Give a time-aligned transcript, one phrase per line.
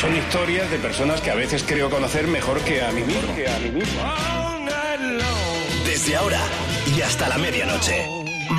[0.00, 3.34] Son historias de personas que a veces creo conocer mejor que a mí mismo.
[3.36, 4.00] Que a mí mismo.
[5.84, 6.40] Desde ahora
[6.96, 8.08] y hasta la medianoche,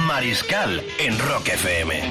[0.05, 2.02] Mariscal en Rock FM.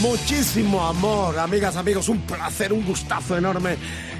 [0.00, 3.76] Muchísimo amor, amigas, amigos, un placer, un gustazo enorme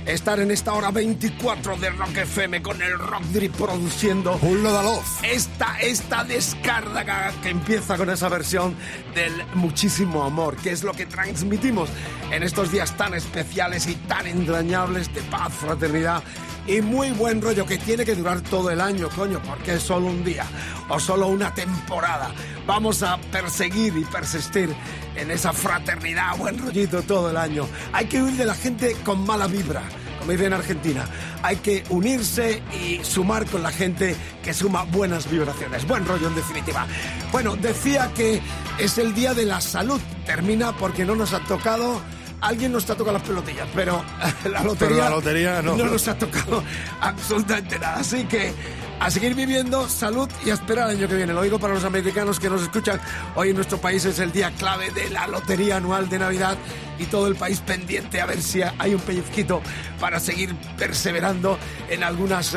[0.07, 5.23] estar en esta hora 24 de Rock FM con el Rock Drip produciendo Julio Daloz.
[5.23, 8.77] esta, esta descarga que empieza con esa versión
[9.15, 11.89] del muchísimo amor, que es lo que transmitimos
[12.31, 16.23] en estos días tan especiales y tan entrañables de paz, fraternidad
[16.67, 20.06] y muy buen rollo que tiene que durar todo el año, coño, porque es solo
[20.06, 20.47] un día
[20.89, 22.31] o solo una temporada.
[22.67, 24.75] Vamos a perseguir y persistir
[25.17, 27.67] en esa fraternidad, buen rollito todo el año.
[27.93, 29.83] Hay que huir de la gente con mala vibra
[30.25, 31.05] como dicen en Argentina.
[31.42, 35.86] Hay que unirse y sumar con la gente que suma buenas vibraciones.
[35.86, 36.86] Buen rollo, en definitiva.
[37.31, 38.41] Bueno, decía que
[38.78, 40.00] es el día de la salud.
[40.25, 42.00] Termina porque no nos ha tocado.
[42.41, 44.03] Alguien nos ha tocado las pelotillas, pero
[44.50, 45.77] la lotería, la lotería no.
[45.77, 46.64] nos ha tocado
[47.03, 47.97] absolutamente nada.
[48.00, 48.55] Así que
[49.00, 51.33] a seguir viviendo, salud y a esperar el año que viene.
[51.33, 53.00] Lo digo para los americanos que nos escuchan.
[53.34, 56.56] Hoy en nuestro país es el día clave de la lotería anual de Navidad
[56.98, 59.61] y todo el país pendiente a ver si hay un pellizquito
[60.00, 62.56] para seguir perseverando en algunos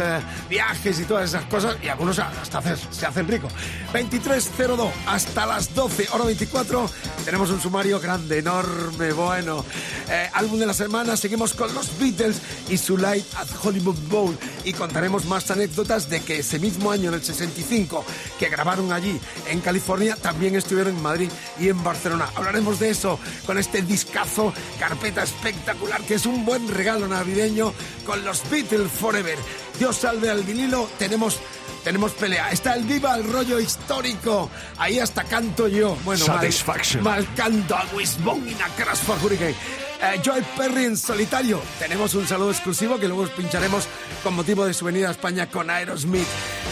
[0.49, 3.51] viajes y todas esas cosas y algunos hasta se hacen ricos.
[3.93, 6.89] 23.02 hasta las 12, hora 24,
[7.25, 9.65] tenemos un sumario grande, enorme, bueno.
[10.09, 14.37] Eh, álbum de la semana, seguimos con los Beatles y su Light at Hollywood Bowl
[14.63, 18.03] y contaremos más anécdotas de que ese mismo año, en el 65,
[18.37, 19.17] que grabaron allí
[19.47, 22.27] en California, también estuvieron en Madrid y en Barcelona.
[22.35, 27.73] Hablaremos de eso con este discazo, carpeta espectacular, que es un buen regalo navideño
[28.05, 29.37] con los Beatles Forever.
[29.79, 31.39] Dios salve al vinilo, tenemos...
[31.83, 32.51] Tenemos pelea.
[32.51, 34.49] Está el Viva el rollo histórico.
[34.77, 35.97] Ahí hasta canto yo.
[36.03, 37.03] Bueno, mal- Satisfaction.
[37.03, 39.55] Mal, canto a Wisbon y a Crash for Hurricane.
[40.01, 41.61] Eh, Joel Perry en solitario.
[41.79, 43.85] Tenemos un saludo exclusivo que luego os pincharemos
[44.21, 46.27] con motivo de su venida a España con Aerosmith.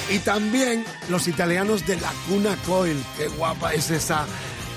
[0.09, 3.01] Y también los italianos de la Cuna Coil.
[3.17, 4.25] Qué guapa es esa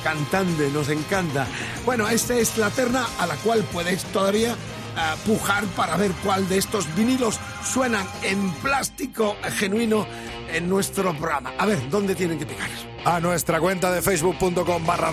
[0.04, 1.46] cantante, nos encanta.
[1.84, 4.54] Bueno, esta es la terna a la cual podéis todavía
[4.98, 10.06] eh, pujar para ver cuál de estos vinilos suenan en plástico genuino
[10.52, 11.52] en nuestro programa.
[11.58, 12.68] A ver, ¿dónde tienen que picar?
[13.04, 15.12] A nuestra cuenta de facebook.com barra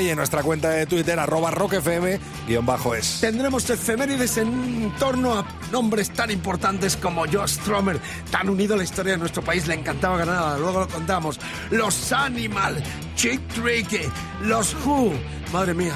[0.00, 3.20] y en nuestra cuenta de Twitter arroba rockfm guion bajo es.
[3.20, 8.00] Tendremos efemérides en torno a nombres tan importantes como Josh Stromer,
[8.30, 11.38] tan unido a la historia de nuestro país, le encantaba Granada, luego lo contamos.
[11.70, 12.82] Los Animal,
[13.16, 14.10] Chick Trick,
[14.42, 15.12] los Who,
[15.52, 15.94] madre mía.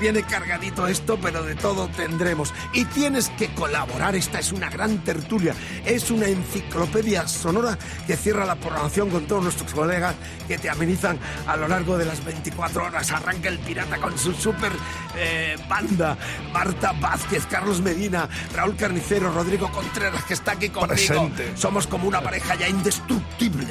[0.00, 2.54] Viene cargadito esto, pero de todo tendremos.
[2.72, 4.16] Y tienes que colaborar.
[4.16, 5.54] Esta es una gran tertulia.
[5.84, 10.14] Es una enciclopedia sonora que cierra la programación con todos nuestros colegas
[10.48, 13.10] que te amenizan a lo largo de las 24 horas.
[13.10, 14.72] Arranca el pirata con su super
[15.16, 16.16] eh, banda.
[16.52, 20.94] Marta Vázquez, Carlos Medina, Raúl Carnicero, Rodrigo Contreras, que está aquí conmigo.
[20.94, 21.56] Presente.
[21.56, 23.68] Somos como una pareja ya indestructible.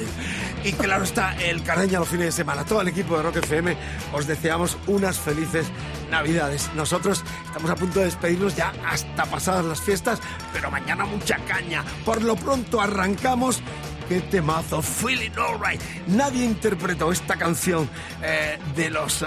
[0.62, 2.64] Y claro está el Cardeña los fines de semana.
[2.64, 3.76] Todo el equipo de Rock FM
[4.12, 5.66] os deseamos unas felices
[6.10, 6.70] Navidades.
[6.74, 10.20] Nosotros estamos a punto de despedirnos ya hasta pasadas las fiestas,
[10.52, 11.84] pero mañana mucha caña.
[12.04, 13.62] Por lo pronto arrancamos.
[14.08, 14.82] ¡Qué temazo!
[14.82, 15.80] Feeling Alright.
[16.08, 17.88] Nadie interpretó esta canción
[18.22, 19.22] eh, de los...
[19.22, 19.26] eh,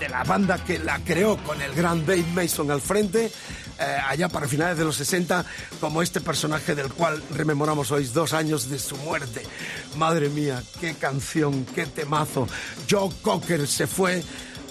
[0.00, 3.30] de la banda que la creó con el gran Dave Mason al frente,
[3.78, 5.44] eh, allá para finales de los 60,
[5.80, 9.42] como este personaje del cual rememoramos hoy dos años de su muerte.
[9.96, 12.48] Madre mía, qué canción, qué temazo.
[12.90, 14.22] Joe Cocker se fue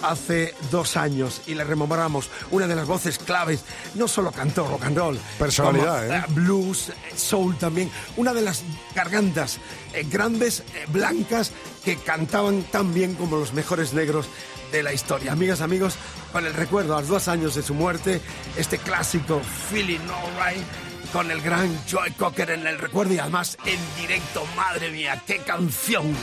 [0.04, 3.64] hace dos años y le rememoramos una de las voces claves.
[3.96, 6.24] No solo cantó rock and roll, Personalidad, como, ¿eh?
[6.30, 7.90] blues, eh, soul también.
[8.18, 8.64] Una de las
[8.94, 9.60] gargantas
[9.94, 11.52] eh, grandes, eh, blancas,
[11.84, 14.28] que cantaban tan bien como los mejores negros
[14.72, 15.32] de la historia.
[15.32, 15.96] Amigas, amigos,
[16.32, 18.22] con el recuerdo a los dos años de su muerte,
[18.58, 20.66] este clásico Feeling Alright
[21.14, 24.44] con el gran Joy Cocker en el recuerdo y además en directo.
[24.56, 26.16] Madre mía, qué canción.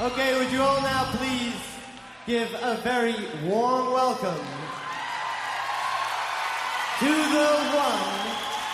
[0.00, 1.56] Okay, would you all now please
[2.24, 4.46] give a very warm welcome
[7.00, 8.14] to the one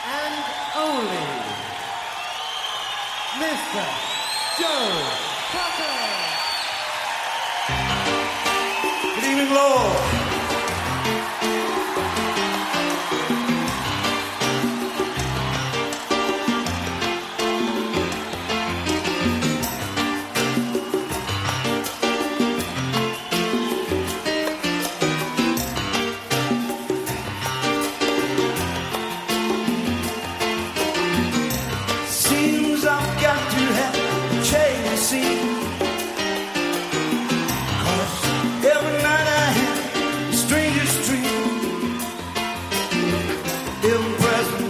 [0.05, 0.35] and
[0.77, 1.27] only
[3.41, 3.85] Mr.
[4.61, 5.01] Joe
[5.55, 5.97] Cocker.
[9.15, 10.14] Good evening, Lord.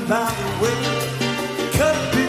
[0.09, 0.75] by the way.
[1.73, 2.24] Could be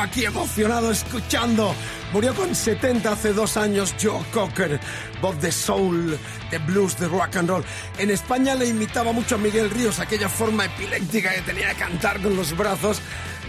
[0.00, 1.74] aquí emocionado escuchando.
[2.12, 4.80] Murió con 70 hace dos años Joe Cocker,
[5.20, 6.18] voz de soul,
[6.50, 7.64] de blues, de rock and roll.
[7.98, 12.22] En España le imitaba mucho a Miguel Ríos, aquella forma epiléptica que tenía de cantar
[12.22, 13.00] con los brazos.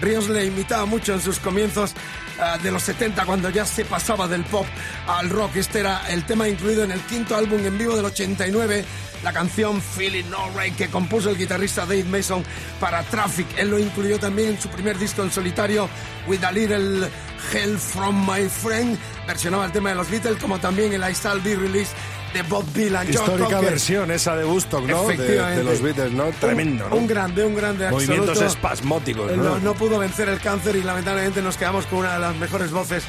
[0.01, 1.93] Ríos le imitaba mucho en sus comienzos
[2.39, 4.65] ah, de los 70 cuando ya se pasaba del pop
[5.07, 5.55] al rock.
[5.55, 8.85] Este era el tema incluido en el quinto álbum en vivo del 89
[9.23, 12.43] la canción Feeling No Right que compuso el guitarrista Dave Mason
[12.79, 13.47] para Traffic.
[13.57, 15.89] Él lo incluyó también en su primer disco en solitario,
[16.27, 17.09] With a Little
[17.53, 18.97] Hell From My Friend.
[19.25, 21.93] Versionaba el tema de los Beatles, como también el I Shall Be Released
[22.33, 23.09] de Bob Dylan.
[23.09, 25.07] Histórica versión esa de Woodstock, ¿no?
[25.07, 25.57] De, Efectivamente.
[25.57, 26.25] de los Beatles, ¿no?
[26.39, 26.95] Tremendo, Un, ¿no?
[26.97, 28.53] un grande, un grande Movimientos absoluto.
[28.53, 29.43] espasmóticos, Eh, ¿no?
[29.43, 32.71] No, no pudo vencer el cáncer y lamentablemente nos quedamos con una de las mejores
[32.71, 33.03] voces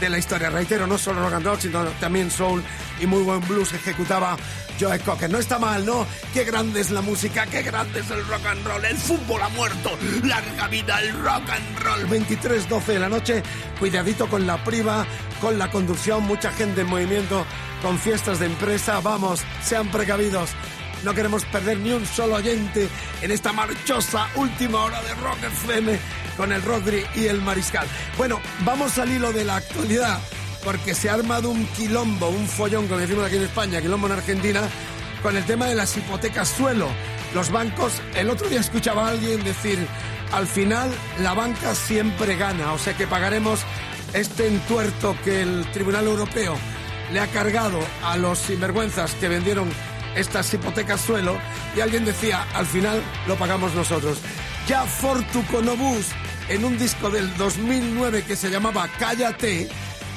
[0.00, 0.50] de la historia.
[0.50, 2.62] Reitero, no solo rock and roll, sino también soul
[3.00, 4.36] y muy buen blues ejecutaba
[4.78, 5.30] Joe Cocker.
[5.30, 6.06] No está mal, ¿no?
[6.32, 8.84] Qué grande es la música, qué grande es el rock and roll.
[8.84, 9.90] El fútbol ha muerto.
[10.22, 12.08] Larga vida el rock and roll.
[12.08, 13.42] 23-12 de la noche.
[13.78, 15.06] Cuidadito con la priva,
[15.40, 16.24] con la conducción.
[16.24, 17.46] Mucha gente en movimiento,
[17.82, 19.00] con fiestas de empresa.
[19.00, 20.50] Vamos, sean precavidos.
[21.04, 22.88] No queremos perder ni un solo oyente
[23.20, 27.86] en esta marchosa última hora de Rock FM con el Rodri y el Mariscal.
[28.16, 30.18] Bueno, vamos al hilo de la actualidad,
[30.64, 34.14] porque se ha armado un quilombo, un follón, como decimos aquí en España, quilombo en
[34.14, 34.62] Argentina,
[35.22, 36.88] con el tema de las hipotecas suelo.
[37.34, 39.78] Los bancos, el otro día escuchaba a alguien decir,
[40.32, 43.60] al final la banca siempre gana, o sea que pagaremos
[44.12, 46.56] este entuerto que el Tribunal Europeo
[47.12, 49.68] le ha cargado a los sinvergüenzas que vendieron
[50.14, 51.36] estas hipotecas suelo
[51.76, 54.18] y alguien decía, al final lo pagamos nosotros.
[54.66, 56.06] Ya Fortuconobus,
[56.48, 59.68] en un disco del 2009 que se llamaba Cállate,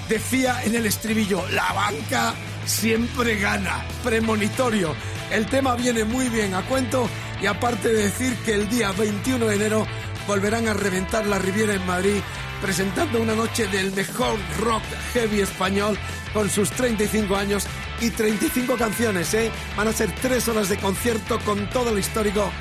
[0.07, 2.33] decía en el estribillo, la banca
[2.65, 4.95] siempre gana, premonitorio.
[5.31, 7.09] El tema viene muy bien a cuento
[7.41, 9.87] y aparte de decir que el día 21 de enero
[10.27, 12.21] volverán a reventar la Riviera en Madrid
[12.61, 14.81] presentando una noche del mejor rock
[15.13, 15.97] heavy español
[16.33, 17.67] con sus 35 años
[17.99, 19.51] y 35 canciones, ¿eh?
[19.75, 22.51] Van a ser tres horas de concierto con todo el histórico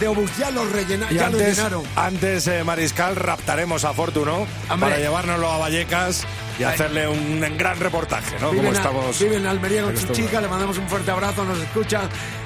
[0.00, 0.36] de Obus.
[0.38, 1.82] Ya lo, rellena, Y ya lo antes, llenaron.
[1.96, 4.46] antes eh, Mariscal, raptaremos a Fortuno
[4.80, 6.24] para llevárnoslo a Vallecas
[6.58, 8.48] y hacerle un gran reportaje, ¿no?
[8.48, 9.18] Como Viven, a- estamos.
[9.20, 12.02] vive en Almería con en su chica, le mandamos un fuerte abrazo, nos escucha.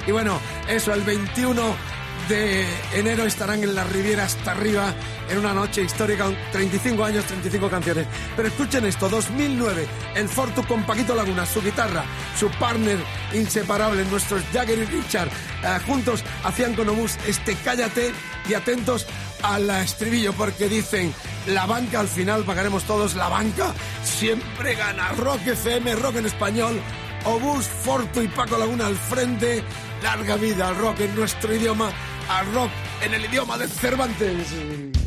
[0.07, 1.61] Y bueno, eso, el 21
[2.31, 4.93] enero estarán en la Riviera hasta arriba
[5.29, 8.07] en una noche histórica, con 35 años, 35 canciones.
[8.35, 12.03] Pero escuchen esto, 2009, el Fortu con Paquito Laguna, su guitarra,
[12.37, 12.99] su partner
[13.33, 18.13] inseparable, nuestros Jagger y Richard, eh, juntos hacían con Obús este Cállate
[18.47, 19.07] y atentos
[19.43, 21.13] al estribillo porque dicen
[21.47, 23.73] la banca al final pagaremos todos la banca
[24.03, 26.79] siempre gana Rock FM Rock en español
[27.25, 29.63] Obús Fortu y Paco Laguna al frente
[30.03, 31.91] larga vida al rock en nuestro idioma
[32.29, 35.00] al rock en el idioma de Cervantes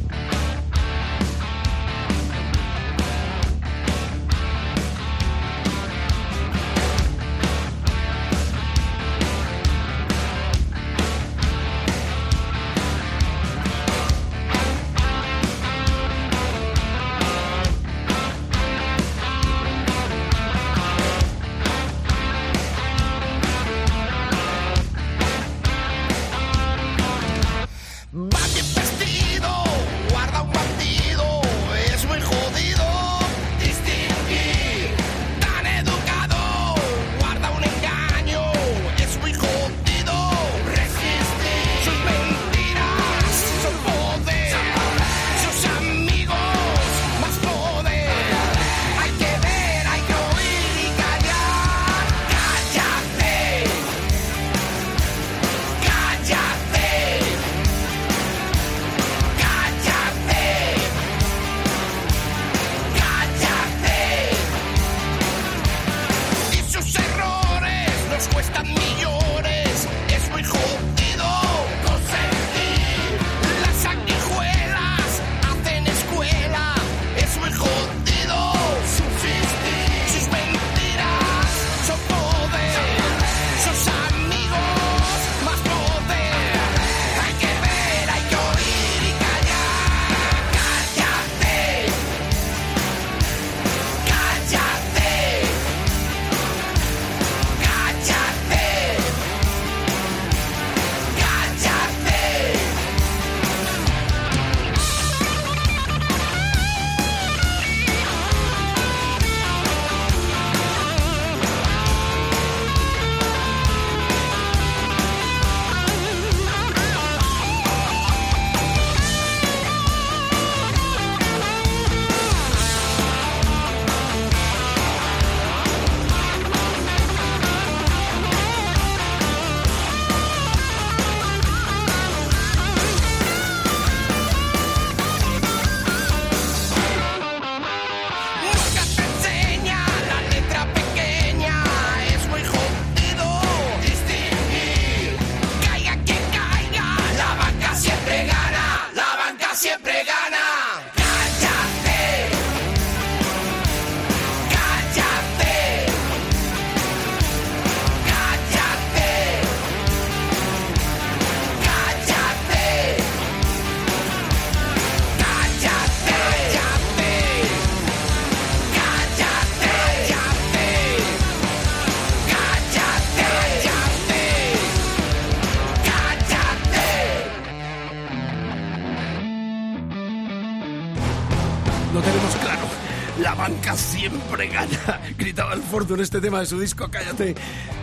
[185.75, 187.35] Fortune este tema de su disco Cállate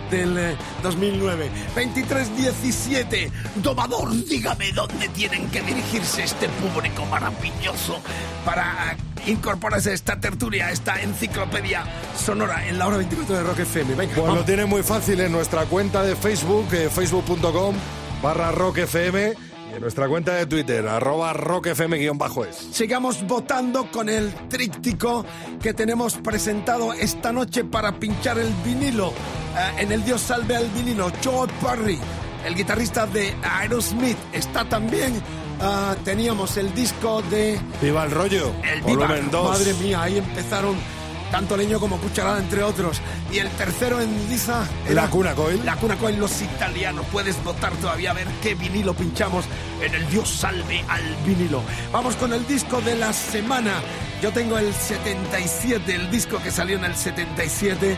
[0.10, 1.50] del eh, 2009.
[1.76, 8.00] 23-17, Domador, dígame dónde tienen que dirigirse este público maravilloso
[8.46, 11.84] para eh, incorporarse a esta tertulia, a esta enciclopedia
[12.18, 13.96] sonora en la hora 24 de Rock FM.
[13.96, 17.76] Venga, Pues lo tiene muy fácil en nuestra cuenta de Facebook, eh, facebook.com
[18.24, 22.56] barra rockfm y en nuestra cuenta de Twitter, arroba rockfm guion bajo es.
[22.72, 25.26] Sigamos votando con el tríptico
[25.62, 29.10] que tenemos presentado esta noche para pinchar el vinilo.
[29.10, 32.00] Eh, en el Dios salve al vinilo, Joe Perry,
[32.46, 35.22] el guitarrista de Aerosmith, está también.
[35.64, 39.06] Ah, teníamos el disco de Viva el rollo, El Viva.
[39.08, 39.50] volumen 2.
[39.60, 40.76] Madre mía, ahí empezaron
[41.32, 43.02] tanto leño como cucharada, entre otros.
[43.32, 44.68] Y el tercero en Liza.
[44.90, 45.66] La Cuna Coil.
[45.66, 47.06] La Cuna Coil, los italianos.
[47.12, 49.46] Puedes votar todavía a ver qué vinilo pinchamos
[49.82, 51.64] en el Dios salve al vinilo.
[51.92, 53.82] Vamos con el disco de la semana.
[54.22, 57.98] Yo tengo el 77, el disco que salió en el 77,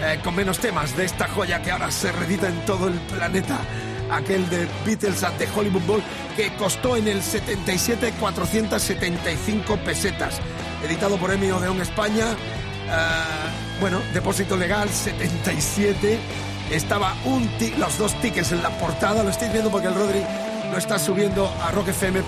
[0.00, 3.60] eh, con menos temas de esta joya que ahora se redita en todo el planeta
[4.10, 6.02] aquel de Beatles at the Hollywood Bowl,
[6.36, 10.40] que costó en el 77 475 pesetas.
[10.84, 12.36] Editado por Emmy Odeón España.
[12.90, 16.18] ah, bueno, depósito legal 77.
[16.70, 19.22] Estaba un los dos tickets en la portada.
[19.22, 20.22] Lo estáis viendo porque el Rodri
[20.70, 22.22] lo está subiendo a rockfm.fm.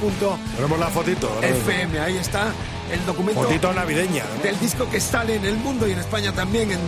[0.57, 1.31] Tenemos la fotito.
[1.40, 2.03] mismo.
[2.03, 2.53] Ahí está
[2.93, 4.25] el documento Fotito navideña.
[4.37, 4.43] ¿no?
[4.43, 6.81] del disco que sale en el mundo y en España también en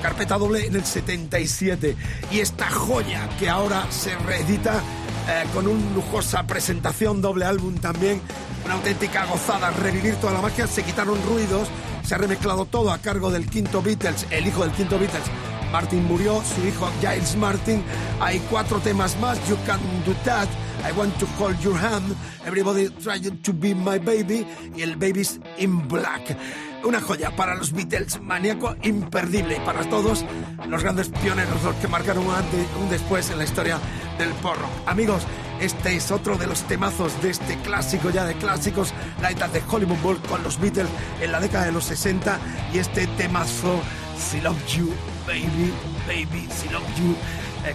[0.00, 1.96] carpeta doble en el 77
[2.30, 4.80] y esta joya que ahora se reedita
[5.28, 8.20] eh, con una lujosa presentación doble álbum también
[8.64, 11.68] una auténtica gozada revivir toda la magia se quitaron ruidos
[12.04, 15.30] se ha remezclado todo a cargo del quinto Beatles el hijo del quinto Beatles
[15.72, 17.82] Martin murió, su hijo Giles Martin.
[18.20, 19.38] Hay cuatro temas más.
[19.48, 20.46] You Can Do That.
[20.86, 22.14] I Want to Hold Your Hand.
[22.44, 24.46] Everybody Trying to Be My Baby.
[24.76, 26.36] Y el Baby's in Black.
[26.84, 29.56] Una joya para los Beatles, maníaco imperdible.
[29.56, 30.26] Y para todos
[30.68, 33.78] los grandes pioneros, los que marcaron un antes un después en la historia
[34.18, 34.68] del porro.
[34.86, 35.22] Amigos,
[35.60, 39.62] este es otro de los temazos de este clásico ya de clásicos, la edad de
[39.68, 40.88] Hollywood Bowl con los Beatles
[41.20, 42.38] en la década de los 60
[42.72, 43.80] y este temazo
[44.18, 44.92] Si Love You,
[45.26, 45.72] Baby,
[46.06, 47.16] Baby, Si Love You,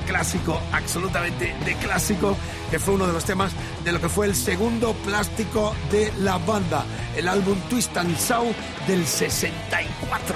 [0.06, 2.36] clásico, absolutamente de clásico,
[2.70, 3.52] que fue uno de los temas
[3.84, 6.84] de lo que fue el segundo plástico de la banda,
[7.16, 8.56] el álbum Twist and Shout
[8.88, 10.36] del 64.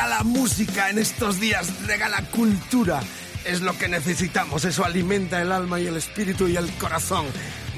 [0.00, 3.00] Regala música en estos días, regala cultura.
[3.44, 7.26] Es lo que necesitamos, eso alimenta el alma y el espíritu y el corazón.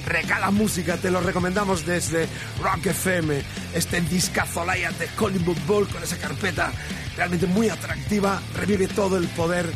[0.07, 2.29] Regala música, te lo recomendamos desde
[2.63, 3.43] Rock FM,
[3.75, 6.71] este discazo Lion de Hollywood Bowl con esa carpeta
[7.17, 9.67] realmente muy atractiva, revive todo el poder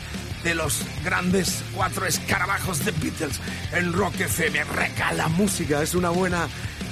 [0.45, 3.41] de los grandes cuatro escarabajos de Beatles
[3.73, 4.63] en Rock FM.
[4.63, 6.47] Recala música, es una buena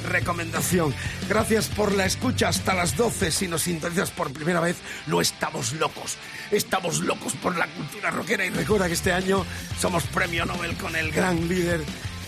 [0.05, 0.95] recomendación.
[1.29, 3.31] Gracias por la escucha hasta las 12.
[3.31, 6.17] Si nos sintonizas por primera vez, no estamos locos.
[6.51, 9.45] Estamos locos por la cultura rockera y recuerda que este año
[9.79, 11.83] somos premio Nobel con el gran líder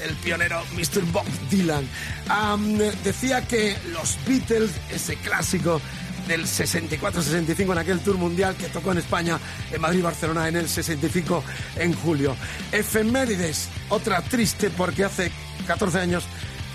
[0.04, 1.02] el pionero Mr.
[1.12, 1.88] Bob Dylan.
[2.28, 5.80] Am, decía que los Beatles, ese clásico
[6.26, 9.38] del 64-65 en aquel tour mundial que tocó en España,
[9.70, 11.42] en Madrid Barcelona en el 65
[11.76, 12.36] en julio.
[12.72, 15.30] Efemérides, otra triste porque hace
[15.66, 16.24] 14 años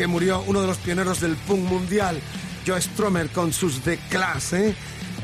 [0.02, 2.20] que murió uno de los pioneros del punk mundial,
[2.66, 4.54] Joe Stromer, con sus The Clash.
[4.54, 4.76] ¿eh?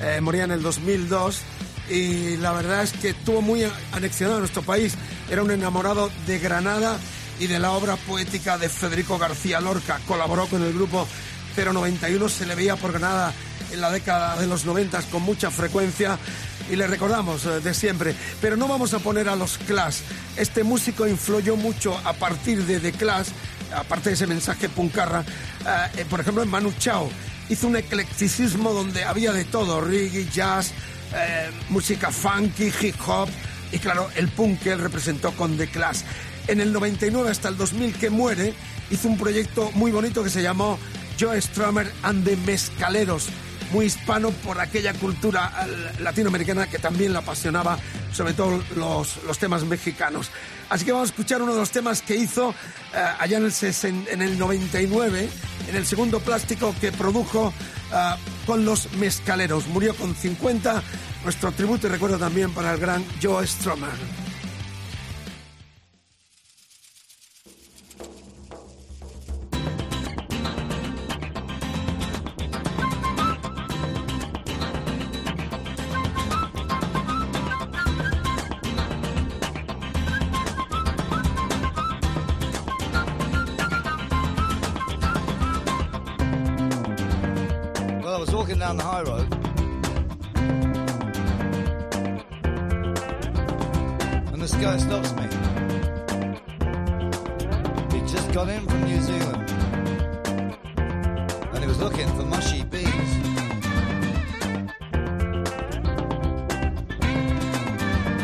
[0.04, 1.42] Eh, moría en el 2002
[1.90, 4.94] y la verdad es que estuvo muy anexionado a nuestro país.
[5.32, 7.00] Era un enamorado de Granada
[7.40, 10.00] y de la obra poética de Federico García Lorca.
[10.08, 11.08] Colaboró con el grupo
[11.56, 13.34] 091, se le veía por Granada
[13.72, 16.20] en la década de los 90 con mucha frecuencia
[16.70, 18.14] y le recordamos eh, de siempre.
[18.42, 20.02] Pero no vamos a poner a los Clash.
[20.36, 23.30] Este músico influyó mucho a partir de The Clash,
[23.76, 25.24] aparte de ese mensaje puncarra,
[25.96, 27.10] eh, por ejemplo en Manu Chao.
[27.50, 30.74] Hizo un eclecticismo donde había de todo, reggae, jazz,
[31.14, 33.30] eh, música funky, hip hop
[33.72, 36.02] y claro, el punk que él representó con The Clash.
[36.48, 38.54] En el 99 hasta el 2000 que muere,
[38.90, 40.78] hizo un proyecto muy bonito que se llamó
[41.20, 43.28] Joe Strummer and the Mezcaleros,
[43.72, 47.78] muy hispano por aquella cultura eh, latinoamericana que también le apasionaba,
[48.12, 50.32] sobre todo los, los temas mexicanos.
[50.70, 52.54] Así que vamos a escuchar uno de los temas que hizo
[52.94, 55.30] eh, allá en el, en el 99,
[55.70, 57.54] en el segundo plástico que produjo
[57.94, 59.68] eh, con los mezcaleros.
[59.68, 60.84] Murió con 50.
[61.24, 64.27] Nuestro tributo y recuerdo también para el gran Joe Strummer.
[88.68, 89.34] Down the high road.
[94.34, 95.24] And this guy stops me.
[97.94, 99.50] He just got in from New Zealand.
[101.54, 103.12] And he was looking for mushy bees.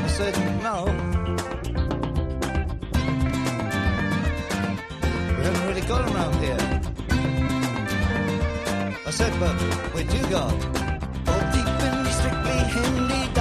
[0.03, 0.77] I said, no.
[5.37, 6.82] We haven't really got 'em around here.
[9.05, 9.53] I said, but
[9.93, 10.53] we do got.
[11.27, 13.33] All deep in the strictly Hindi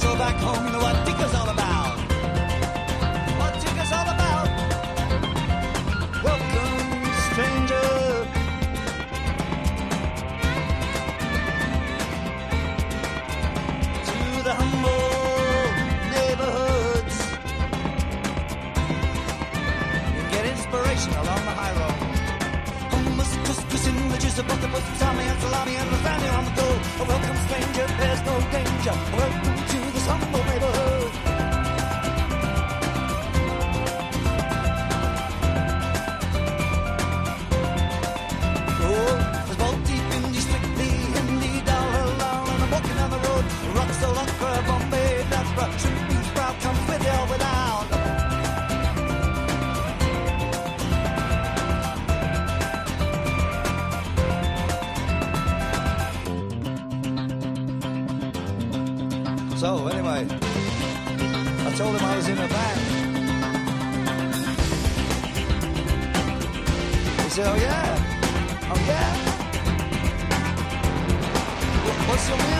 [0.00, 1.98] So back home, you know what Tigger's all about.
[3.38, 4.48] What Tigger's all about.
[6.24, 6.74] Welcome,
[7.26, 7.88] stranger.
[14.08, 14.16] To
[14.48, 15.06] the humble
[16.16, 17.16] neighborhoods.
[20.16, 21.98] You get inspiration along the high road.
[22.92, 26.68] Hummus, couscous, images of with salami and salami and lasagna on the go.
[27.00, 28.96] A welcome stranger, there's no danger.
[29.12, 29.59] Welcome
[30.10, 30.49] to this
[72.22, 72.59] It's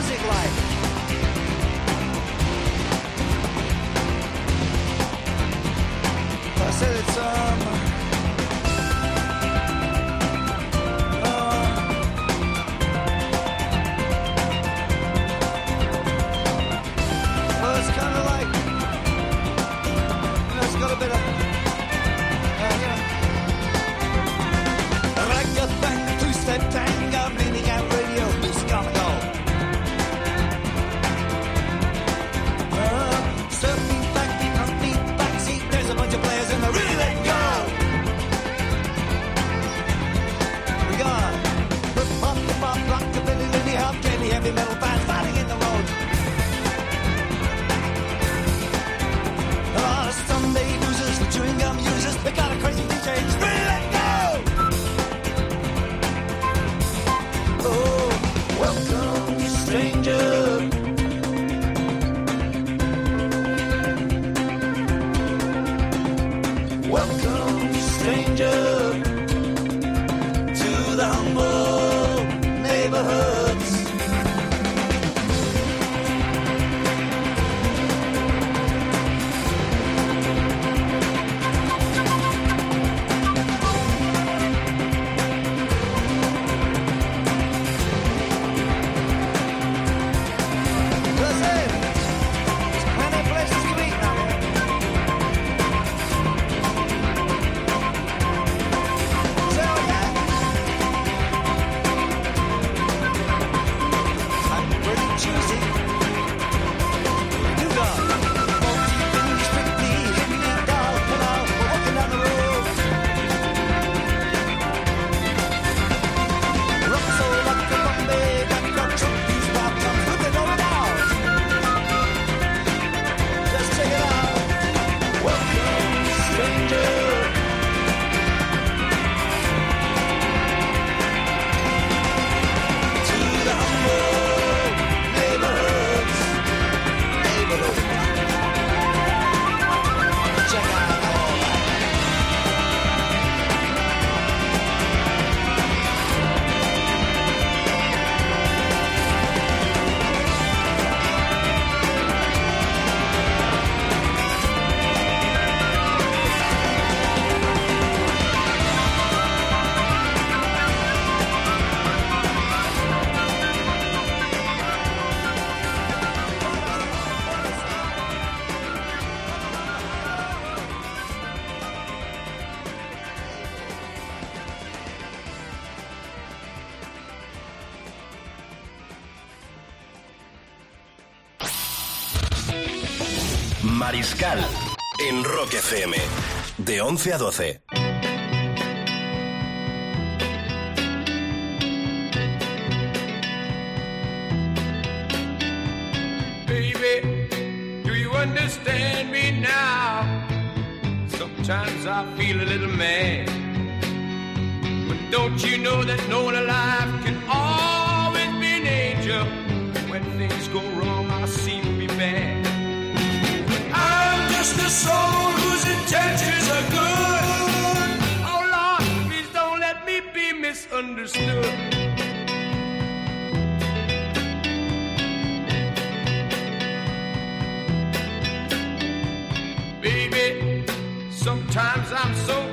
[187.06, 187.59] 11 a 12.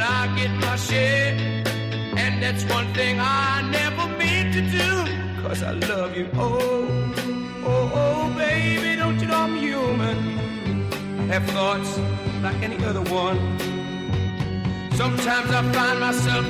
[0.00, 1.34] and I get my share.
[2.16, 6.28] And that's one thing I never mean to do, cause I love you.
[6.34, 7.12] Oh,
[7.66, 10.16] oh, oh, baby, don't you know I'm human?
[11.28, 11.98] Have thoughts
[12.42, 13.38] like any other one.
[15.00, 16.46] Sometimes I find myself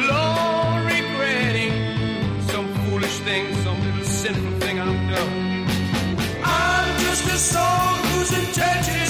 [0.00, 1.72] alone regretting
[2.52, 5.32] some foolish thing, some little sinful thing I've done.
[6.42, 9.03] I'm just a soul whose intentions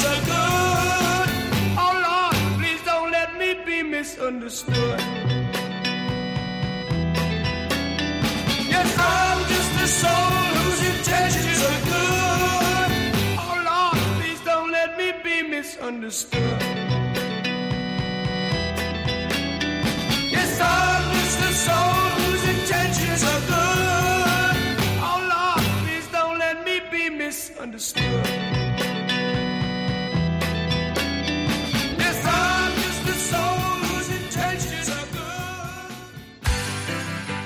[4.04, 5.00] misunderstood.
[8.72, 12.90] Yes, I'm just a soul whose intentions are good.
[13.44, 16.60] Oh Lord, please don't let me be misunderstood.
[20.36, 24.56] Yes, I'm just a soul whose intentions are good.
[25.08, 28.53] Oh Lord, please don't let me be misunderstood.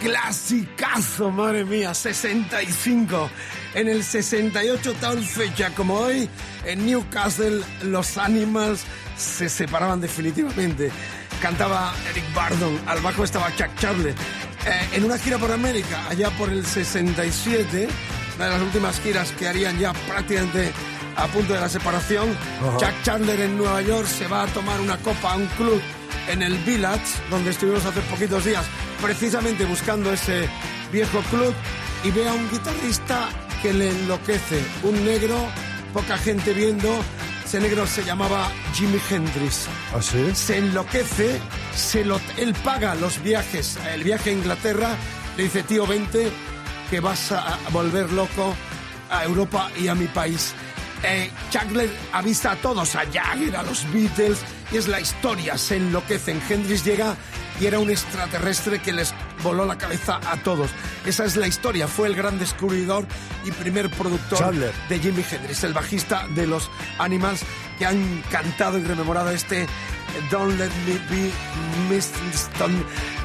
[0.09, 3.29] Clasicazo, madre mía, 65.
[3.75, 6.31] En el 68, tal fecha como hoy,
[6.65, 8.85] en Newcastle, los Animals
[9.19, 10.91] se separaban definitivamente.
[11.43, 14.09] Cantaba Eric Bardon, al bajo estaba Chuck Charlie.
[14.09, 17.87] Eh, en una gira por América, allá por el 67,
[18.37, 20.73] una de las últimas giras que harían ya prácticamente
[21.17, 22.79] a punto de la separación, Ajá.
[22.79, 25.83] Chuck Chandler en Nueva York se va a tomar una copa a un club
[26.29, 28.65] en el Village, donde estuvimos hace poquitos días,
[29.01, 30.49] precisamente buscando ese
[30.93, 31.55] viejo club,
[32.05, 33.29] y ve a un guitarrista
[33.63, 35.37] que le enloquece, un negro,
[35.93, 37.03] poca gente viendo,
[37.45, 39.67] ese negro se llamaba Jimi Hendrix.
[39.95, 40.31] ¿Ah, sí?
[40.35, 41.41] Se enloquece,
[41.75, 44.97] se lo, él paga los viajes, el viaje a Inglaterra,
[45.37, 46.31] le dice, tío, vente,
[46.91, 48.55] que vas a volver loco
[49.11, 50.55] a Europa y a mi país.
[51.03, 54.39] Eh, Chuckler avista a todos, a Jagger, a los Beatles,
[54.73, 56.43] y es la historia, se enloquecen.
[56.49, 57.17] Hendrix llega
[57.61, 60.71] y era un extraterrestre que les voló la cabeza a todos.
[61.05, 63.07] Esa es la historia, fue el gran descubridor
[63.45, 64.73] y primer productor Chandler.
[64.89, 67.41] de Jimi Hendrix, el bajista de los Animals,
[67.79, 69.67] que han cantado y rememorado este
[70.31, 71.31] Don't Let Me Be
[71.89, 72.13] Missed.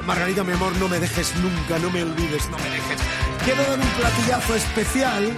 [0.05, 2.99] Margarita, mi amor, no me dejes nunca, no me olvides, no me dejes.
[3.43, 5.31] Quiero dar un platillazo especial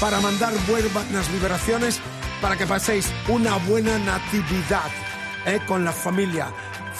[0.00, 2.00] para mandar buenas vibraciones
[2.40, 4.90] para que paséis una buena natividad
[5.46, 6.48] eh, con la familia.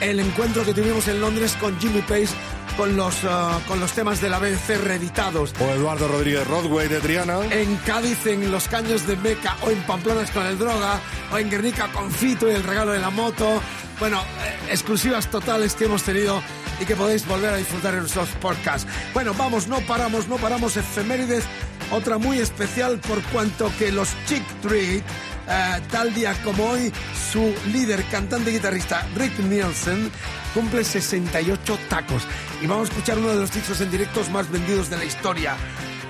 [0.00, 2.28] el encuentro que tuvimos en Londres con Jimmy Page,
[2.76, 5.52] con los, ah, con los temas de la BBC reeditados.
[5.60, 7.40] O Eduardo Rodríguez Rodway de Triana.
[7.50, 11.00] En Cádiz, en los caños de Meca, o en Pamplona con el Droga,
[11.32, 13.60] o en Guernica con Fito y el regalo de la moto.
[13.98, 16.40] Bueno, eh, exclusivas totales que hemos tenido
[16.80, 18.88] y que podéis volver a disfrutar en nuestros podcasts.
[19.12, 21.44] Bueno, vamos, no paramos, no paramos, efemérides.
[21.90, 25.02] Otra muy especial por cuanto que los Chick Trick,
[25.48, 26.92] eh, tal día como hoy,
[27.32, 30.10] su líder, cantante y guitarrista Rick Nielsen,
[30.52, 32.22] cumple 68 tacos.
[32.60, 35.56] Y vamos a escuchar uno de los discos en directos más vendidos de la historia.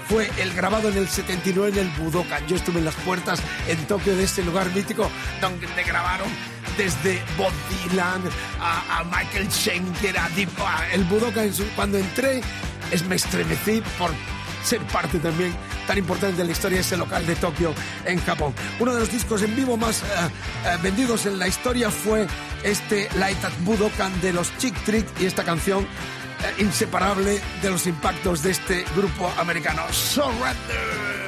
[0.09, 2.47] Fue el grabado en el 79 en el Budokan.
[2.47, 6.29] Yo estuve en las puertas en Tokio de este lugar mítico donde grabaron
[6.79, 8.23] desde Bob Dylan
[8.59, 10.49] a, Michael Schenker, a Deep,
[10.93, 11.53] el Budokan.
[11.77, 12.41] Cuando entré,
[12.91, 14.11] es, me estremecí por
[14.63, 15.53] ser parte también
[15.87, 18.55] tan importante de la historia de ese local de Tokio en Japón.
[18.79, 20.07] Uno de los discos en vivo más eh,
[20.67, 22.27] eh, vendidos en la historia fue
[22.63, 27.87] este Light at Budokan de los Chick Trick y esta canción eh, inseparable de los
[27.87, 29.83] impactos de este grupo americano.
[29.93, 31.28] Surrender.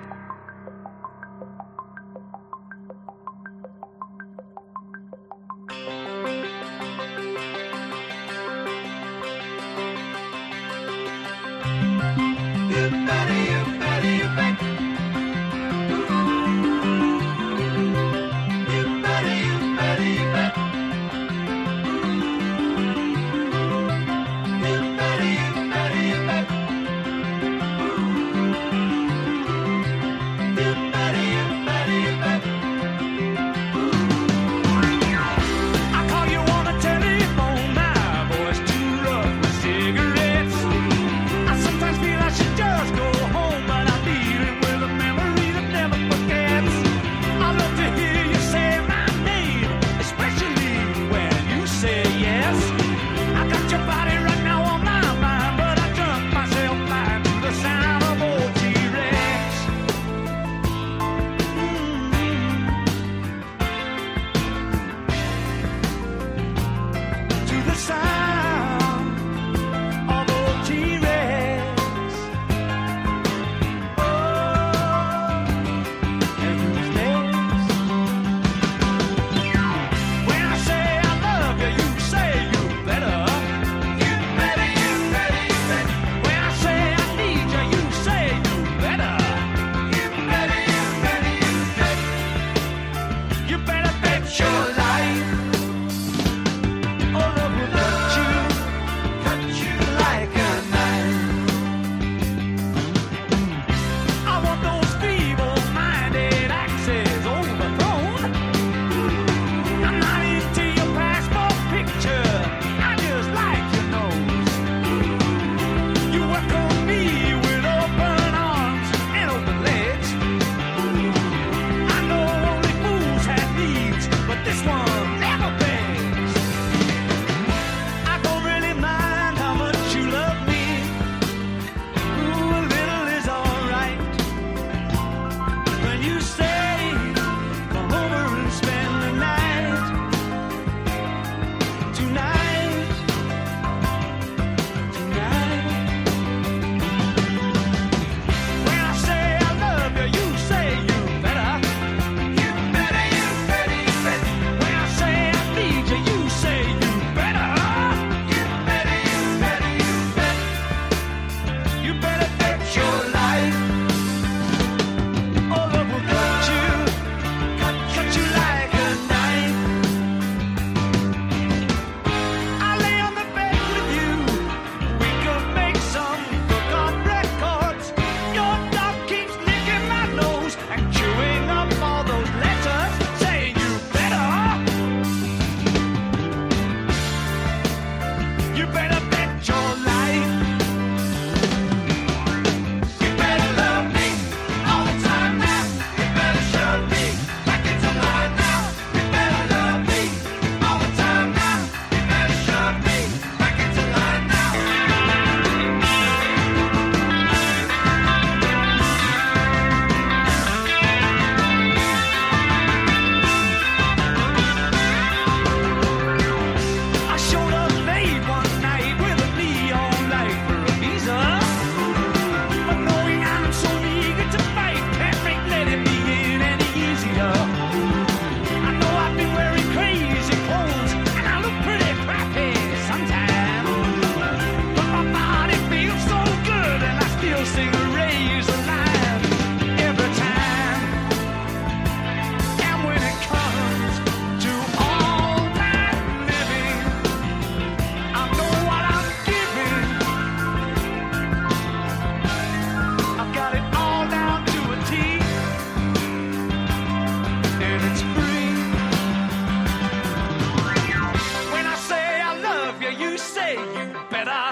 [263.77, 264.43] you better.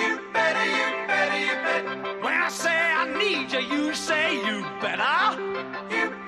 [0.00, 2.22] You better, you better, you better.
[2.22, 5.40] When I say I need you, you say you better.
[5.90, 6.25] You better.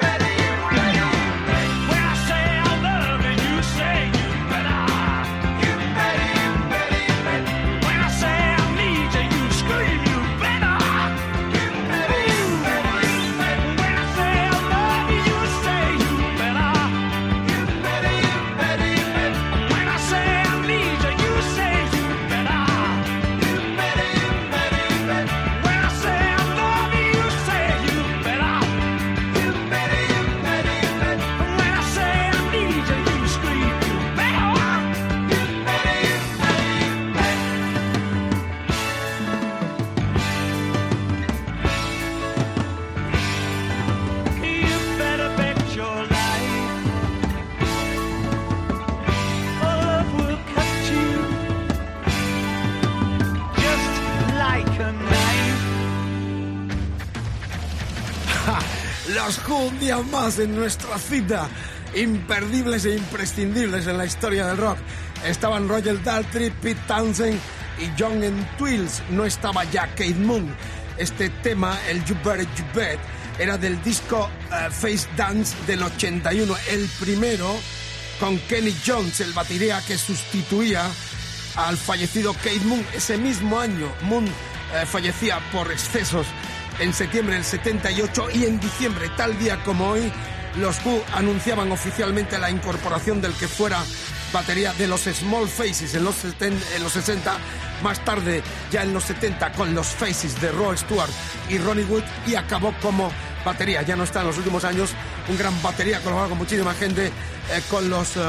[59.29, 61.51] Un día más en nuestra cita.
[61.95, 64.79] Imperdibles e imprescindibles en la historia del rock.
[65.22, 67.39] Estaban Roger Daltrey, Pete Townsend
[67.79, 69.03] y John Entwills.
[69.11, 70.49] No estaba ya Kate Moon.
[70.97, 72.99] Este tema, el You Better You Bet,
[73.39, 76.57] era del disco eh, Face Dance del 81.
[76.70, 77.55] El primero
[78.18, 80.87] con Kenny Jones, el batería que sustituía
[81.57, 82.83] al fallecido Kate Moon.
[82.95, 86.26] Ese mismo año, Moon eh, fallecía por excesos
[86.81, 90.12] en septiembre del 78 y en diciembre, tal día como hoy,
[90.57, 93.83] los Who anunciaban oficialmente la incorporación del que fuera
[94.33, 97.37] batería de los Small Faces en los, seten- en los 60,
[97.83, 101.11] más tarde ya en los 70 con los Faces de Roy Stewart
[101.49, 103.11] y Ronnie Wood y acabó como
[103.45, 104.91] batería, ya no está en los últimos años,
[105.29, 107.12] un gran batería colaborado con muchísima gente eh,
[107.70, 108.16] con los...
[108.16, 108.20] eh,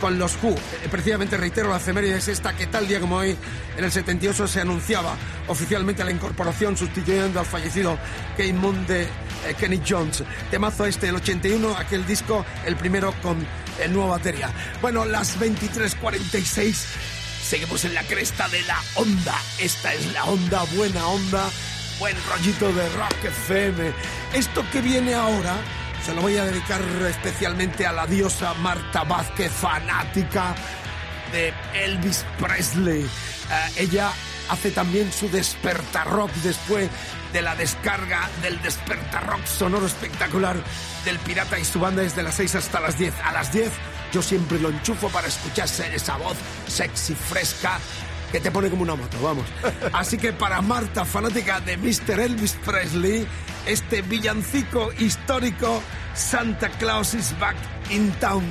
[0.00, 0.50] con los Who.
[0.50, 3.36] Eh, Precisamente reitero la efeméride es esta que tal día como hoy,
[3.76, 5.14] en el 78, se anunciaba
[5.46, 7.98] oficialmente la incorporación sustituyendo al fallecido
[8.36, 9.08] Kate Moon de eh,
[9.58, 10.24] Kenny Jones.
[10.50, 13.46] Temazo este, el 81, aquel disco, el primero con
[13.80, 14.50] el nuevo batería.
[14.80, 16.74] Bueno, las 23.46,
[17.42, 19.36] seguimos en la cresta de la onda.
[19.60, 21.48] Esta es la onda, buena onda,
[21.98, 23.92] buen rollito de Rock FM.
[24.34, 25.56] Esto que viene ahora
[26.04, 30.54] se lo voy a dedicar especialmente a la diosa Marta Vázquez, fanática
[31.32, 33.02] de Elvis Presley.
[33.02, 34.10] Eh, ella
[34.48, 36.88] hace también su despertar rock después
[37.32, 40.56] de la descarga del despertar rock sonoro espectacular
[41.04, 43.14] del Pirata y su banda desde las 6 hasta las 10.
[43.24, 43.70] A las 10
[44.12, 46.36] yo siempre lo enchufo para escucharse esa voz
[46.66, 47.78] sexy, fresca,
[48.32, 49.46] que te pone como una moto, vamos.
[49.92, 52.20] Así que para Marta, fanática de Mr.
[52.20, 53.26] Elvis Presley,
[53.66, 55.82] este villancico histórico
[56.14, 57.56] Santa Claus is back
[57.90, 58.44] in town.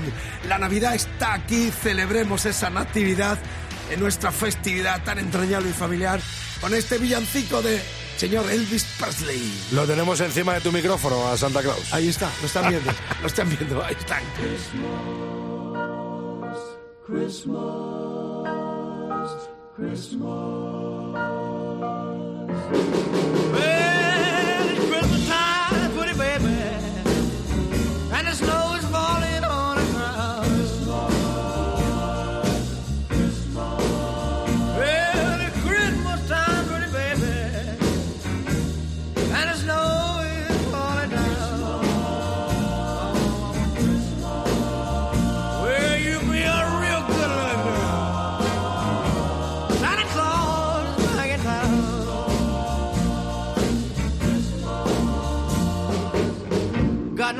[0.47, 3.37] La Navidad está aquí, celebremos esa natividad
[3.91, 6.19] en nuestra festividad tan entrañable y familiar
[6.61, 7.81] con este villancico de
[8.17, 9.61] señor Elvis Presley.
[9.71, 11.93] Lo tenemos encima de tu micrófono a Santa Claus.
[11.93, 12.91] Ahí está, lo están viendo,
[13.21, 14.23] lo están viendo, ahí están.
[23.51, 23.78] Well,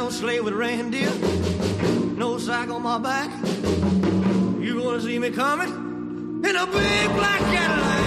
[0.10, 1.12] no sleigh with reindeer,
[2.18, 3.30] no sack on my back.
[4.60, 8.00] You gonna see me coming in a big black Cadillac.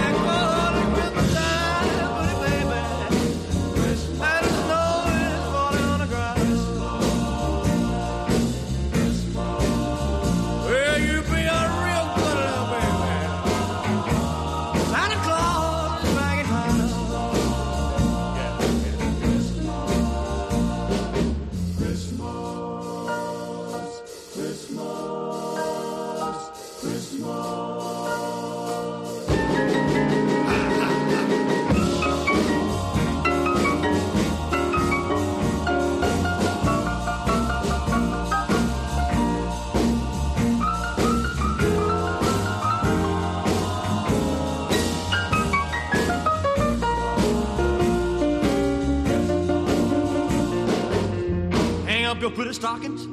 [52.23, 53.05] Your pretty stockings.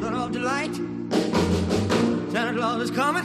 [0.00, 0.72] Turn off the light.
[2.30, 3.21] Santa Claus is coming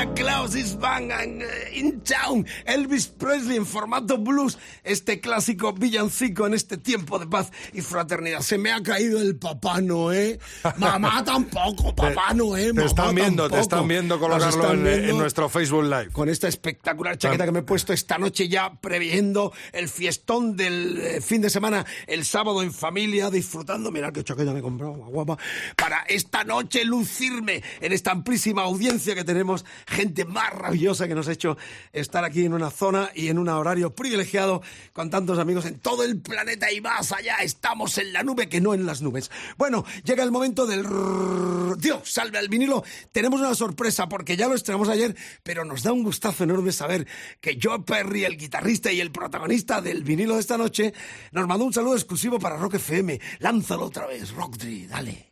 [0.00, 1.68] Santa Claus is bang and, eh,
[2.64, 4.58] Elvis Presley en formato blues.
[4.84, 8.40] Este clásico villancico en este tiempo de paz y fraternidad.
[8.40, 10.38] Se me ha caído el Papá Noé.
[10.76, 12.66] Mamá tampoco, Papá Noé.
[12.66, 13.60] Te mamá están viendo, te tampoco.
[13.62, 16.10] están viendo colocarlo están en, viendo en nuestro Facebook Live.
[16.10, 20.98] con esta espectacular chaqueta que me he puesto esta noche ya previendo el fiestón del
[20.98, 24.92] eh, fin de semana, el sábado en familia, disfrutando, mirad qué chaqueta me he comprado,
[24.92, 25.38] guapa,
[25.76, 31.28] para esta noche lucirme en esta amplísima audiencia que tenemos, gente gente maravillosa que nos
[31.28, 31.58] ha hecho
[31.92, 34.62] estar aquí en una zona y en un horario privilegiado
[34.92, 37.36] con tantos amigos en todo el planeta y más allá.
[37.42, 39.30] Estamos en la nube que no en las nubes.
[39.56, 40.86] Bueno, llega el momento del...
[41.78, 42.84] Dios, salve al vinilo.
[43.12, 47.06] Tenemos una sorpresa porque ya lo estrenamos ayer, pero nos da un gustazo enorme saber
[47.40, 50.92] que Joe Perry, el guitarrista y el protagonista del vinilo de esta noche,
[51.32, 53.20] nos mandó un saludo exclusivo para Rock FM.
[53.38, 55.29] Lánzalo otra vez, Rocktree, dale.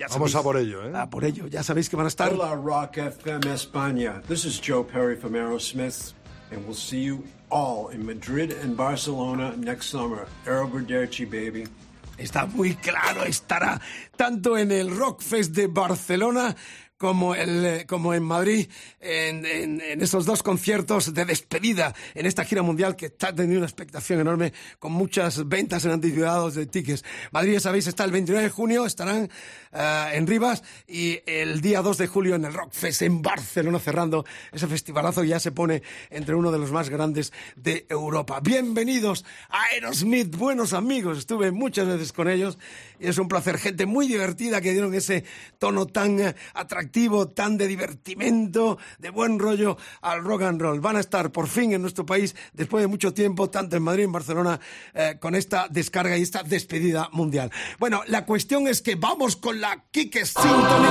[0.00, 0.92] Ya Vamos sabéis- a por ello, ¿eh?
[0.96, 2.32] a por ello, ya sabéis que van a estar.
[2.32, 4.22] Hola, Rock FM España.
[4.26, 6.14] This is Joe Perry from Aerosmith,
[6.50, 10.26] and we'll see you all in Madrid and Barcelona next summer.
[10.46, 11.68] Aeroverderci, baby.
[12.16, 13.78] Está muy claro, estará
[14.16, 16.56] tanto en el Rock Fest de Barcelona
[16.98, 18.68] como, el, eh, como en Madrid,
[19.00, 23.60] en, en- en esos dos conciertos de despedida en esta gira mundial que está teniendo
[23.60, 27.02] una expectación enorme con muchas ventas en anticipados de tickets.
[27.32, 29.30] Madrid, ya sabéis, está el 29 de junio, estarán
[29.72, 33.78] eh, en Rivas y el día 2 de julio en el Rock Fest en Barcelona
[33.78, 38.40] cerrando ese festivalazo que ya se pone entre uno de los más grandes de Europa.
[38.40, 42.58] Bienvenidos a Aerosmith, buenos amigos, estuve muchas veces con ellos
[42.98, 45.24] y es un placer, gente muy divertida que dieron ese
[45.58, 50.80] tono tan eh, atractivo, tan de divertimento, de buen rollo al rock and roll.
[50.80, 54.04] Van a estar por fin en nuestro país después de mucho tiempo, tanto en Madrid
[54.04, 54.60] en Barcelona,
[54.94, 57.50] eh, con esta descarga y esta despedida mundial.
[57.78, 60.88] Bueno, la cuestión es que vamos con la Kike Symphony.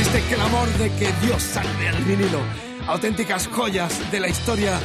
[0.00, 2.38] Este clamor de que Dios salve al vinilo.
[2.86, 4.78] Auténticas joyas de la historia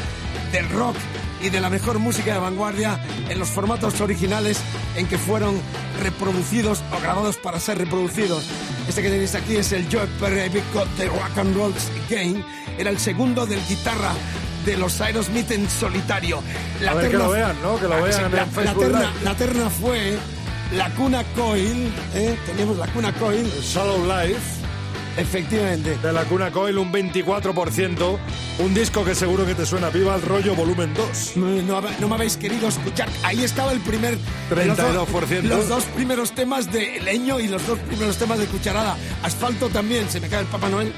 [0.51, 0.95] del rock
[1.41, 4.59] y de la mejor música de vanguardia en los formatos originales
[4.95, 5.61] en que fueron
[6.01, 8.43] reproducidos o grabados para ser reproducidos.
[8.89, 10.63] Este que tenéis aquí es el Joe Perry Big
[10.97, 11.73] de Rock and Roll
[12.09, 12.43] Game.
[12.79, 14.13] Era el segundo del guitarra
[14.67, 16.43] de los Aerosmith en solitario.
[16.87, 17.79] A ver, que lo vean, ¿no?
[17.79, 20.17] Que lo Ah, vean en la, Facebook la terna, la terna fue
[20.75, 22.37] la cuna Coil, ¿eh?
[22.45, 23.49] teníamos la cuna Coil.
[23.61, 24.57] Shallow Life.
[25.17, 25.97] Efectivamente.
[25.97, 28.17] De la Cuna Coil, un 24%.
[28.59, 29.89] Un disco que seguro que te suena.
[29.89, 31.37] Viva el rollo volumen 2.
[31.37, 31.47] No,
[31.81, 33.09] no, no me habéis querido escuchar.
[33.23, 34.15] Ahí estaba el primer.
[34.51, 34.67] 32%.
[34.67, 38.95] Los dos, los dos primeros temas de Leño y los dos primeros temas de Cucharada.
[39.23, 40.93] Asfalto también, se me cae el Papá Noel.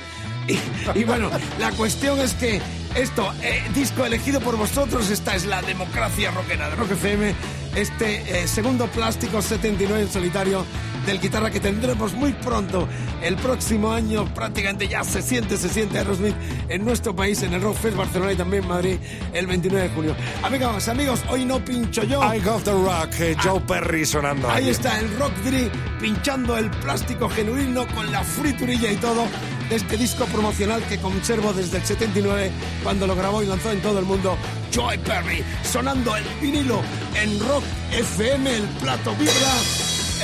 [0.49, 2.59] Y, y bueno, la cuestión es que
[2.95, 7.33] esto, eh, disco elegido por vosotros, esta es la democracia rockera de Rock FM.
[7.75, 10.65] Este eh, segundo plástico 79 en solitario
[11.05, 12.87] del guitarra que tendremos muy pronto.
[13.21, 16.35] El próximo año prácticamente ya se siente, se siente Aerosmith
[16.67, 18.97] en nuestro país, en el Rock Fest Barcelona y también Madrid
[19.33, 20.15] el 29 de junio.
[20.43, 22.21] Amigos, amigos, hoy no pincho yo.
[22.21, 24.49] I Got the Rock, eh, Joe Perry sonando.
[24.49, 25.69] Ahí está el Rock Dri
[26.01, 29.25] pinchando el plástico genuino con la friturilla y todo
[29.69, 32.51] este disco promocional que conservo desde el 79
[32.83, 34.37] cuando lo grabó y lanzó en todo el mundo
[34.71, 36.81] Joy Perry sonando el vinilo
[37.15, 39.53] en Rock FM el plato vibra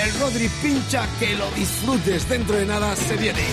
[0.04, 3.44] el Rodri pincha que lo disfrutes dentro de nada se viene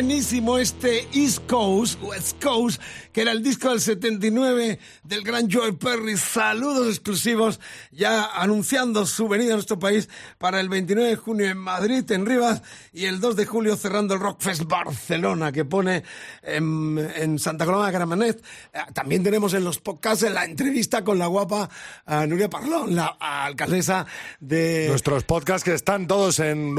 [0.00, 2.80] Buenísimo este East Coast, West Coast,
[3.12, 6.16] que era el disco del 79 del gran Joel Perry.
[6.16, 11.58] Saludos exclusivos, ya anunciando su venida a nuestro país para el 29 de junio en
[11.58, 12.62] Madrid, en Rivas,
[12.94, 16.02] y el 2 de julio cerrando el Rockfest Barcelona, que pone
[16.44, 18.42] en, Santa Coloma de Gramenet.
[18.72, 21.68] Eh, También tenemos en los podcasts la entrevista con la guapa
[22.06, 24.06] eh, Nuria Parlón, la alcaldesa
[24.40, 24.86] de...
[24.88, 26.74] Nuestros podcasts que están todos en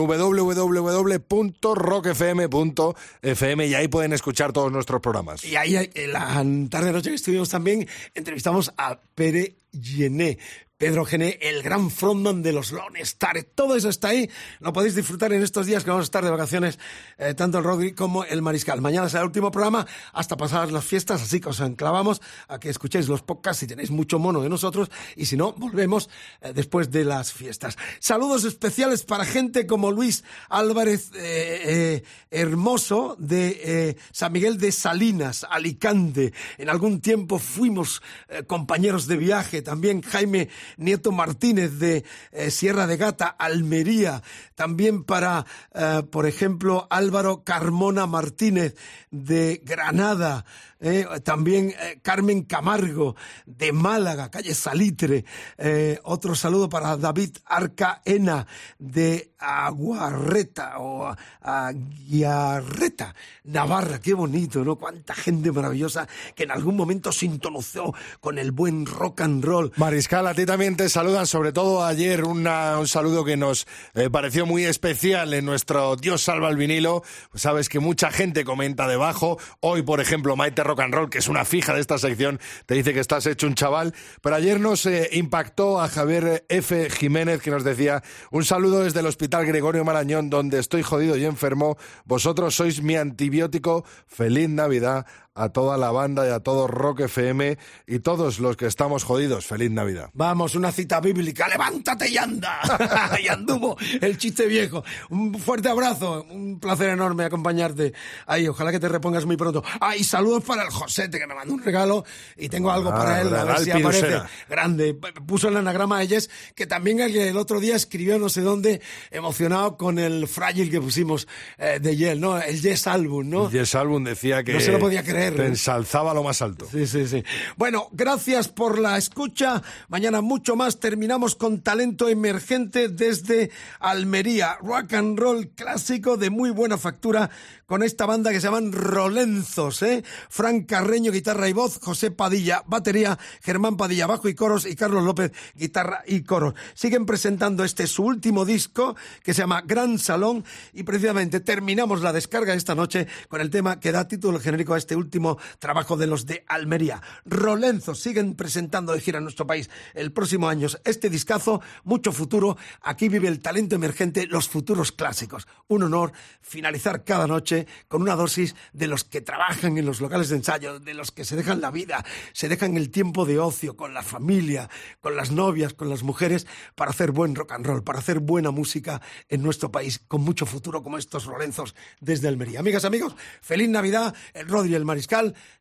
[3.21, 5.43] www.rockfm.fm y ahí pueden escuchar todos nuestros programas.
[5.43, 10.37] Y ahí, en la tarde-noche que estuvimos también, entrevistamos a Pere Gené.
[10.81, 13.43] Pedro Gené, el gran frontman de los Lone Star.
[13.43, 14.27] Todo eso está ahí.
[14.61, 16.79] Lo podéis disfrutar en estos días que vamos a estar de vacaciones,
[17.19, 18.81] eh, tanto el Rodri como el Mariscal.
[18.81, 22.69] Mañana será el último programa hasta pasadas las fiestas, así que os enclavamos a que
[22.69, 26.09] escuchéis los podcasts si tenéis mucho mono de nosotros y si no, volvemos
[26.41, 27.77] eh, después de las fiestas.
[27.99, 32.01] Saludos especiales para gente como Luis Álvarez eh,
[32.31, 36.33] Hermoso de San Miguel de Salinas, Alicante.
[36.57, 38.01] En algún tiempo fuimos
[38.47, 39.61] compañeros de viaje.
[39.61, 44.21] También Jaime Nieto Martínez de eh, Sierra de Gata, Almería.
[44.55, 48.75] También para, eh, por ejemplo, Álvaro Carmona Martínez
[49.11, 50.45] de Granada.
[50.81, 53.15] Eh, también eh, Carmen Camargo
[53.45, 55.23] de Málaga, calle Salitre.
[55.57, 58.47] Eh, otro saludo para David Arcaena
[58.79, 63.99] de Aguarreta o Aguiarreta, Navarra.
[63.99, 64.75] Qué bonito, ¿no?
[64.75, 69.71] Cuánta gente maravillosa que en algún momento sintonizó con el buen rock and roll.
[69.77, 72.41] Mariscal, a ti también te saludan, sobre todo ayer un
[72.87, 73.67] saludo que nos
[74.11, 77.03] pareció muy especial en nuestro Dios salva el vinilo.
[77.35, 79.37] Sabes que mucha gente comenta debajo.
[79.59, 82.75] Hoy, por ejemplo, Maite Rock and Roll, que es una fija de esta sección, te
[82.75, 83.93] dice que estás hecho un chaval.
[84.21, 86.89] Pero ayer nos eh, impactó a Javier F.
[86.89, 88.01] Jiménez, que nos decía
[88.31, 91.77] un saludo desde el Hospital Gregorio Marañón, donde estoy jodido y enfermo.
[92.05, 93.83] Vosotros sois mi antibiótico.
[94.07, 97.57] Feliz Navidad a toda la banda y a todo Rock FM
[97.87, 99.45] y todos los que estamos jodidos.
[99.45, 100.09] Feliz Navidad.
[100.13, 101.47] Vamos, una cita bíblica.
[101.47, 102.59] ¡Levántate y anda!
[103.23, 104.83] y anduvo el chiste viejo.
[105.09, 106.25] Un fuerte abrazo.
[106.29, 107.93] Un placer enorme acompañarte.
[108.27, 109.63] Ahí, ojalá que te repongas muy pronto.
[109.79, 112.03] Ah, y saludos para el Josete, que me mandó un regalo
[112.35, 113.33] y tengo algo Ah, para él.
[113.33, 114.01] A ver si aparece.
[114.01, 114.29] pirusera.
[114.49, 114.93] Grande.
[115.25, 118.81] Puso el anagrama a Yes, que también el, el otro día escribió no sé dónde,
[119.11, 121.27] emocionado con el frágil que pusimos
[121.57, 122.37] eh, de Yel, ¿no?
[122.41, 123.49] El Yes Album, ¿no?
[123.49, 125.43] Yes Album decía que No se lo podía creer, te ¿no?
[125.43, 126.67] ensalzaba lo más alto.
[126.71, 127.23] Sí, sí, sí.
[127.57, 129.61] Bueno, gracias por la escucha.
[129.89, 130.79] Mañana mucho más.
[130.79, 134.57] Terminamos con talento emergente desde Almería.
[134.61, 137.29] Rock and roll clásico de muy buena factura
[137.71, 140.03] con esta banda que se llaman Rolenzos, ¿eh?
[140.27, 145.05] Fran Carreño, guitarra y voz, José Padilla, batería, Germán Padilla, bajo y coros y Carlos
[145.05, 146.53] López, guitarra y coros.
[146.73, 150.43] Siguen presentando este su último disco que se llama Gran Salón
[150.73, 154.77] y precisamente terminamos la descarga esta noche con el tema que da título genérico a
[154.77, 155.10] este último
[155.59, 157.01] trabajo de los de Almería.
[157.25, 162.57] Rolenzos siguen presentando de gira en nuestro país el próximo año este discazo, mucho futuro.
[162.81, 165.47] Aquí vive el talento emergente, los futuros clásicos.
[165.67, 170.29] Un honor finalizar cada noche con una dosis de los que trabajan en los locales
[170.29, 173.75] de ensayo, de los que se dejan la vida, se dejan el tiempo de ocio
[173.75, 177.83] con la familia, con las novias, con las mujeres, para hacer buen rock and roll,
[177.83, 182.59] para hacer buena música en nuestro país, con mucho futuro como estos Lorenzos desde Almería.
[182.59, 184.85] Amigas, amigos, feliz Navidad, el Rodri y el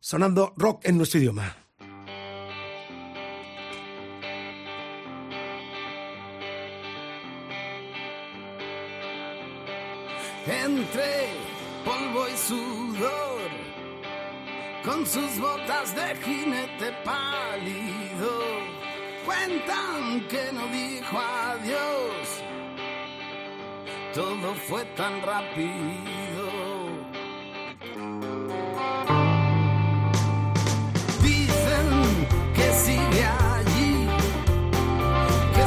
[0.01, 1.57] Sonando rock en nuestro idioma.
[10.47, 11.29] entre
[11.85, 13.51] polvo y sudor,
[14.85, 18.31] con sus botas de jinete pálido,
[19.25, 22.43] cuentan que no dijo adiós,
[24.15, 26.40] todo fue tan rápido.
[32.91, 33.25] Sigue
[33.55, 34.09] allí,
[35.55, 35.65] que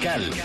[0.00, 0.37] 12,